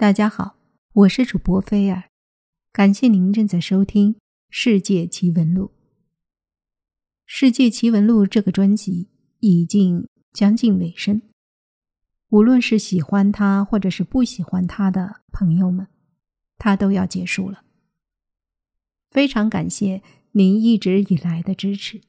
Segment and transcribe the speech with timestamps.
[0.00, 0.54] 大家好，
[0.92, 2.04] 我是主播菲尔，
[2.72, 4.14] 感谢您正在收听
[4.48, 5.64] 《世界奇闻录》。
[7.26, 9.08] 《世界奇闻录》这个专辑
[9.40, 11.20] 已经将近尾声，
[12.28, 15.88] 无论是喜欢它或者是不喜欢它的朋友们，
[16.58, 17.64] 它都要结束了。
[19.10, 22.00] 非常感谢您一直以来的支持，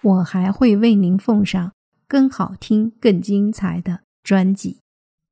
[0.00, 1.74] 我还会为您奉上
[2.06, 4.07] 更好听、更精彩的。
[4.22, 4.80] 专辑，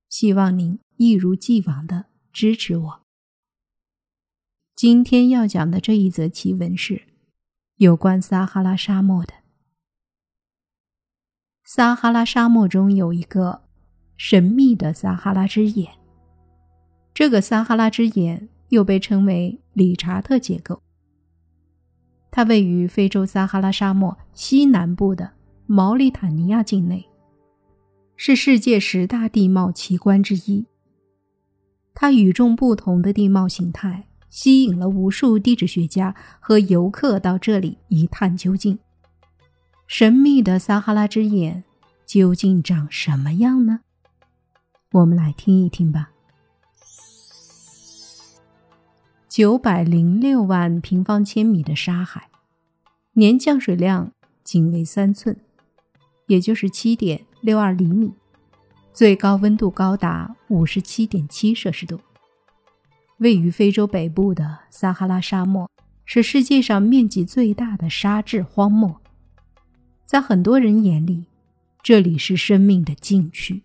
[0.09, 3.03] 希望您一如既往的支持我。
[4.75, 7.03] 今天要讲的这一则奇闻是
[7.77, 9.35] 有关撒哈拉沙漠的。
[11.65, 13.65] 撒哈拉沙漠中有一个
[14.17, 15.93] 神秘的撒哈拉之眼，
[17.13, 20.81] 这个撒哈拉之眼又被称为理查特结构。
[22.31, 25.33] 它位于非洲撒哈拉沙漠西南部的
[25.67, 27.09] 毛里塔尼亚境内。
[28.17, 30.67] 是世界十大地貌奇观之一。
[31.95, 38.79] 它与众不同的地貌形态吸引了无数地质学家和游客到这里一探究竟。
[39.87, 41.65] 神秘的撒哈拉之眼
[42.05, 43.81] 究竟长什么样呢？
[44.93, 46.11] 我们来听一听吧。
[49.29, 52.31] 九百零六万平方千米的沙海，
[53.13, 55.37] 年降水量仅为三寸，
[56.27, 57.26] 也就是七点。
[57.47, 58.13] 六二厘米，
[58.93, 62.01] 最高温度高达五十七点七摄氏度。
[63.19, 65.71] 位于非洲北部的撒哈拉沙漠
[66.05, 69.01] 是世界上面积最大的沙质荒漠，
[70.05, 71.27] 在很多人眼里，
[71.85, 73.63] 这里是生命的禁区，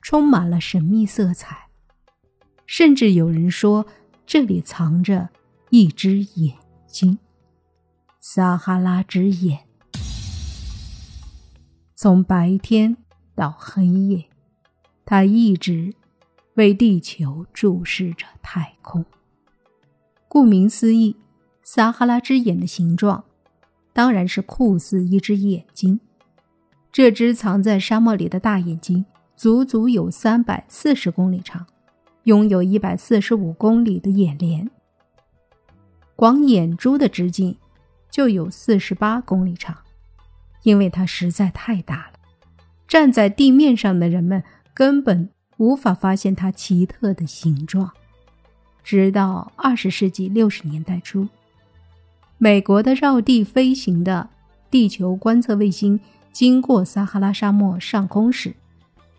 [0.00, 1.66] 充满了神秘色彩，
[2.64, 3.84] 甚至有人说
[4.24, 5.28] 这里藏着
[5.68, 7.18] 一只眼睛——
[8.18, 9.66] 撒哈拉之眼。
[12.02, 12.96] 从白天
[13.32, 14.24] 到黑夜，
[15.04, 15.94] 它一直
[16.54, 19.04] 为地球注视着太空。
[20.26, 21.14] 顾名思义，
[21.62, 23.22] 撒哈拉之眼的形状
[23.92, 26.00] 当然是酷似一只眼睛。
[26.90, 29.04] 这只藏在沙漠里的大眼睛，
[29.36, 31.64] 足足有三百四十公里长，
[32.24, 34.68] 拥有一百四十五公里的眼帘，
[36.16, 37.56] 光眼珠的直径
[38.10, 39.76] 就有四十八公里长。
[40.62, 42.18] 因为它实在太大了，
[42.86, 44.42] 站在地面上的人们
[44.72, 47.90] 根本无法发现它奇特的形状。
[48.84, 51.28] 直到二十世纪六十年代初，
[52.38, 54.28] 美国的绕地飞行的
[54.70, 56.00] 地球观测卫星
[56.32, 58.54] 经过撒哈拉沙漠上空时，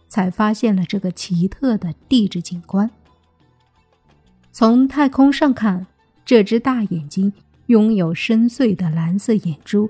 [0.09, 2.89] 才发现了这个奇特的地质景观。
[4.51, 5.87] 从太空上看，
[6.25, 7.31] 这只大眼睛
[7.67, 9.89] 拥有深邃的蓝色眼珠。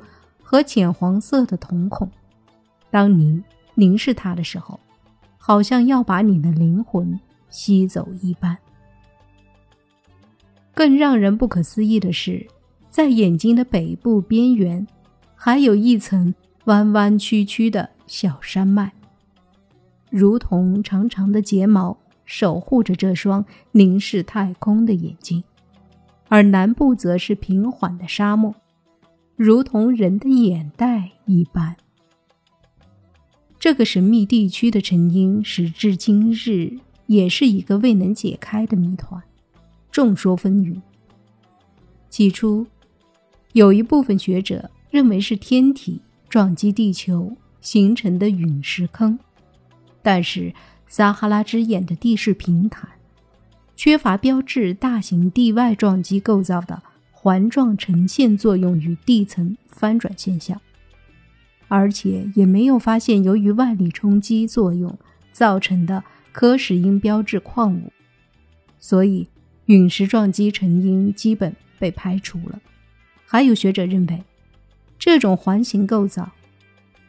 [0.54, 2.08] 和浅黄色的瞳孔，
[2.92, 3.42] 当你
[3.74, 4.80] 凝视它的时候，
[5.36, 7.20] 好像要把你的灵魂
[7.50, 8.56] 吸走一般。
[10.76, 12.46] 更让人不可思议的是，
[12.92, 14.86] 在眼睛的北部边缘，
[15.34, 18.92] 还有一层弯弯曲曲的小山脉，
[20.12, 25.44] 如同长长的睫毛，守护着这双凝视太空的眼睛。
[26.28, 28.54] 而南部则是平缓的沙漠。
[29.46, 31.76] 如同人的眼袋一般，
[33.60, 36.78] 这个神秘地区的成因，时至今日
[37.08, 39.22] 也是一个未能解开的谜团，
[39.92, 40.82] 众说纷纭。
[42.10, 42.66] 起初，
[43.52, 46.00] 有一部分学者认为是天体
[46.30, 49.20] 撞击地球形成的陨石坑，
[50.02, 50.54] 但是
[50.88, 52.90] 撒哈拉之眼的地势平坦，
[53.76, 56.82] 缺乏标志大型地外撞击构造的。
[57.24, 60.60] 环状呈现作用与地层翻转现象，
[61.70, 65.00] 而且也没有发现由于外力冲击作用
[65.32, 67.94] 造成的科石英标志矿物，
[68.78, 69.30] 所以
[69.68, 72.60] 陨石撞击成因基本被排除了。
[73.26, 74.22] 还有学者认为，
[75.00, 76.30] 这种环形构造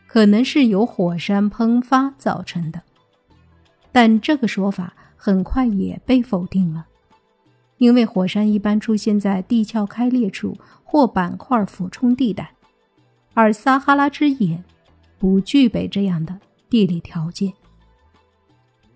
[0.07, 2.81] 可能是由火山喷发造成的，
[3.91, 6.87] 但这个说法很快也被否定了。
[7.79, 12.55] 因为火山一般出现在地壳开裂处或板块俯冲地带，
[13.35, 14.63] 而撒哈拉之眼
[15.19, 16.39] 不具备这样的
[16.71, 17.53] 地理条件。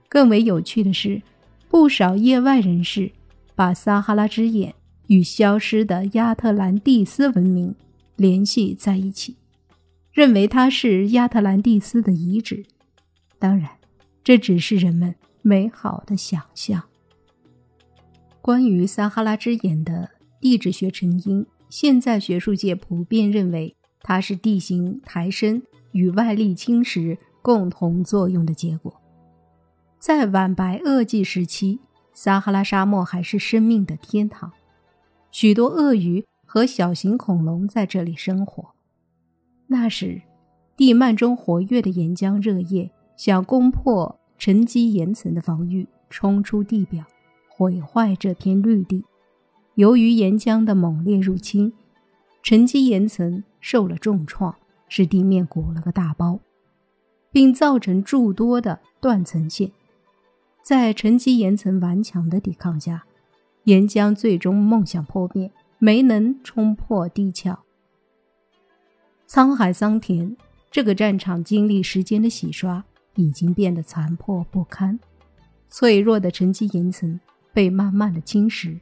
[0.08, 1.20] 更为有趣的是，
[1.68, 3.10] 不少业外人士
[3.54, 4.74] 把撒哈拉之眼
[5.08, 7.74] 与消失的亚特兰蒂斯文明
[8.16, 9.36] 联系在一起，
[10.12, 12.64] 认为它是亚特兰蒂斯的遗址。
[13.38, 13.68] 当然，
[14.24, 16.82] 这只是人们美好的想象。
[18.48, 20.08] 关于撒哈拉之眼的
[20.40, 25.60] 地质学成因，现在学术界普遍认为它是地形抬升
[25.92, 29.02] 与外力侵蚀共同作用的结果。
[29.98, 31.80] 在晚白垩纪时期，
[32.14, 34.50] 撒哈拉沙漠还是生命的天堂，
[35.30, 38.70] 许多鳄鱼和小型恐龙在这里生活。
[39.66, 40.22] 那时，
[40.74, 47.04] 地幔中活跃的岩浆热液想攻破沉积岩层的防御，冲出地表，
[47.58, 49.04] 毁坏这片绿地。
[49.74, 51.72] 由于岩浆的猛烈入侵，
[52.40, 54.54] 沉积岩层受了重创，
[54.88, 56.38] 使地面鼓了个大包，
[57.32, 59.72] 并造成诸多的断层线。
[60.62, 63.04] 在沉积岩层顽强的抵抗下，
[63.64, 67.58] 岩浆最终梦想破灭，没能冲破地壳。
[69.26, 70.36] 沧海桑田，
[70.70, 72.84] 这个战场经历时间的洗刷，
[73.16, 75.00] 已经变得残破不堪。
[75.68, 77.18] 脆弱的沉积岩层
[77.52, 78.78] 被慢慢的侵蚀，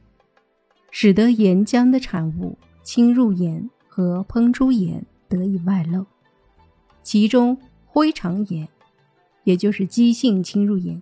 [0.91, 6.05] 使得岩浆的产物侵入岩和喷出岩得以外露。
[7.03, 8.67] 其中灰长岩，
[9.43, 11.01] 也就是基性侵入岩，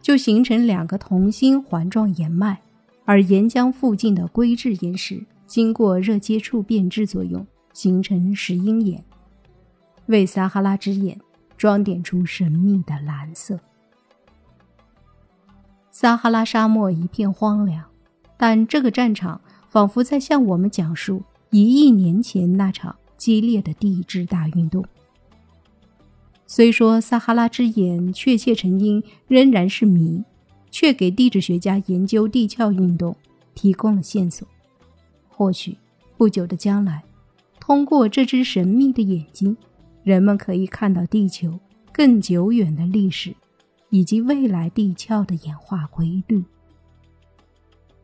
[0.00, 2.60] 就形成两个同心环状岩脉，
[3.04, 7.46] 而岩浆附近的硅质岩石经过热接触变质作用。
[7.74, 9.02] 形成石英岩，
[10.04, 11.18] 为撒哈拉之眼
[11.56, 13.58] 装点出神秘的蓝色。
[15.92, 17.84] 撒哈拉沙漠一片荒凉，
[18.36, 24.84] 但这个战场仿佛在向我们讲述一亿年前那场激烈的地质大运动。
[26.46, 30.24] 虽说撒哈拉之眼确切成因仍然是谜，
[30.70, 33.14] 却给地质学家研究地壳运动
[33.54, 34.48] 提供了线索。
[35.28, 35.76] 或许
[36.16, 37.02] 不久的将来。
[37.60, 39.56] 通过这只神秘的眼睛，
[40.02, 41.60] 人们可以看到地球
[41.92, 43.32] 更久远的历史，
[43.92, 46.42] 以及未来地壳的演化规律。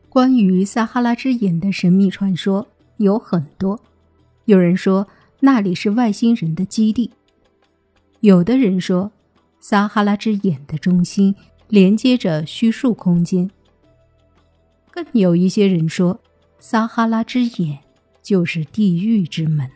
[0.07, 2.65] 关于撒哈拉之眼的神秘传说
[2.97, 3.77] 有很多，
[4.45, 5.05] 有人说
[5.39, 7.11] 那里是外星人的基地，
[8.21, 9.11] 有的人说
[9.59, 11.35] 撒哈拉之眼的中心
[11.67, 13.51] 连接着虚数空间，
[14.91, 16.19] 更有一些人说
[16.59, 17.79] 撒哈拉之眼。
[18.21, 19.71] 就是地狱之门，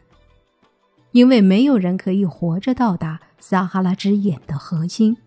[1.12, 5.18] 因为没有人可以活着到达撒哈拉之眼的核心，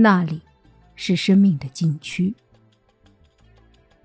[0.00, 0.40] 那里
[0.94, 2.32] 是生命的禁区。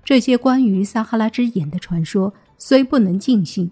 [0.03, 3.69] 这些关于撒哈拉之眼的传说虽不能尽信，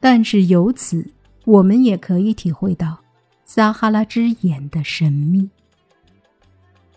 [0.00, 1.06] 但是由此
[1.44, 2.98] 我们也可以体会到
[3.44, 5.48] 撒哈拉之眼的神秘。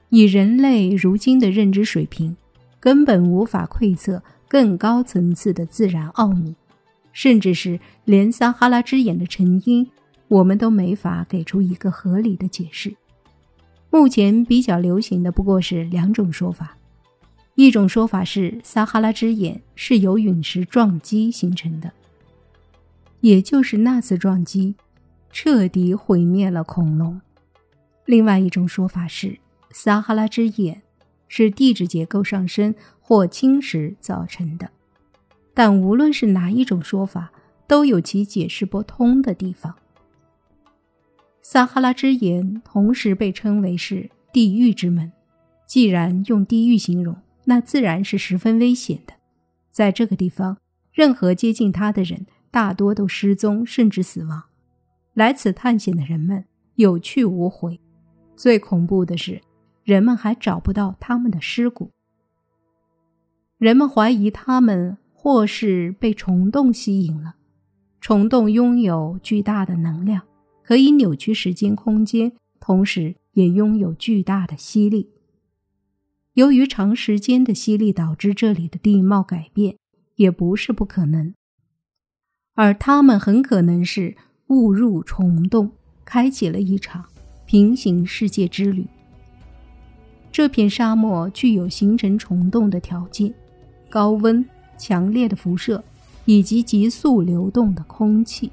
[0.10, 2.36] 以人类如今的认知水平，
[2.80, 6.56] 根本无法窥测更高层次的自然奥秘。
[7.14, 9.86] 甚至是连撒哈拉之眼的成因，
[10.30, 12.96] 我们都没法给出一个合理的解释。
[13.92, 16.78] 目前比较流行的不过是两种说法：
[17.56, 21.92] 一种说法是撒哈拉之眼是由陨石撞击形成的，
[23.20, 24.76] 也就是那次撞击
[25.30, 27.20] 彻底毁灭了恐龙；
[28.06, 29.38] 另外一种说法是
[29.72, 30.82] 撒哈拉之眼
[31.28, 34.72] 是地质结构上升或侵蚀造成的。
[35.54, 37.34] 但无论是哪一种说法，
[37.68, 39.76] 都有其解释不通的地方。
[41.42, 45.12] 撒哈拉之眼同时被称为是地狱之门，
[45.66, 47.16] 既然用地狱形容，
[47.46, 49.14] 那自然是十分危险的。
[49.70, 50.58] 在这个地方，
[50.94, 54.44] 任何接近它的人大多都失踪甚至死亡。
[55.14, 56.46] 来此探险的人们
[56.76, 57.80] 有去无回，
[58.36, 59.42] 最恐怖的是，
[59.84, 61.92] 人们还找不到他们的尸骨。
[63.58, 64.98] 人们怀疑他们。
[65.24, 67.36] 或是被虫洞吸引了，
[68.00, 70.24] 虫洞拥有巨大的能量，
[70.72, 75.10] 可以扭曲时间空间，同时也拥有巨大的吸力。
[76.36, 79.76] 由于长时间的吸力导致这里的地貌改变，
[80.16, 81.34] 也不是不可能。
[82.54, 84.16] 而他们很可能是
[84.48, 85.70] 误入虫洞，
[86.06, 87.04] 开启了一场
[87.46, 88.88] 平行世界之旅。
[90.32, 93.34] 这片沙漠具有形成虫洞的条件，
[93.90, 94.46] 高温。
[94.78, 95.84] 强烈的辐射，
[96.24, 98.50] 以及急速流动的空气，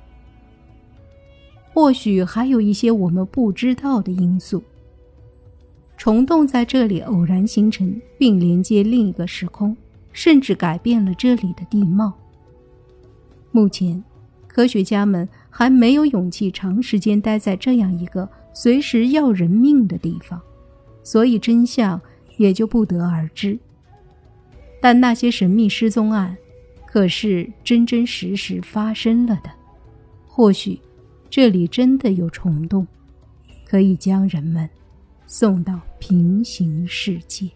[1.78, 4.60] 或许还有一些我们不知道的因素。
[5.96, 9.76] 虫洞在这里偶然形成，并连接另一个时空，
[10.12, 12.12] 甚至改变了这里的地貌。
[13.52, 14.02] 目前，
[14.48, 20.42] 科学家们还没有勇气长时间待在这样一个随时要人命的地方，
[21.04, 22.00] 所以真相
[22.38, 23.56] 也就不得而知。
[24.82, 26.36] 但那些神秘失踪案，
[26.88, 29.50] 可是真真实实发生了的。
[30.26, 30.80] 或许，
[31.30, 32.86] 这里真的有虫洞，
[33.66, 34.68] 可以将人们
[35.26, 37.50] 送到平行世界。